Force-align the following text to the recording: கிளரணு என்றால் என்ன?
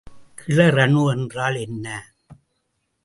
கிளரணு 0.37 1.03
என்றால் 1.11 1.55
என்ன? 1.55 1.87